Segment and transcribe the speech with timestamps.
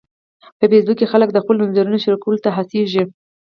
[0.57, 3.03] په فېسبوک کې خلک د خپلو نظریاتو شریکولو ته هڅیږي.